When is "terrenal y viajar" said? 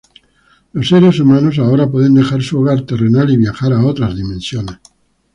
2.87-3.71